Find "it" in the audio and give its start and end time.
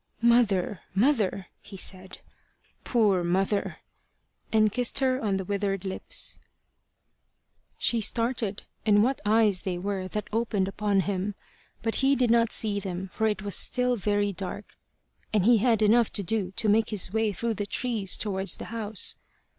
13.27-13.43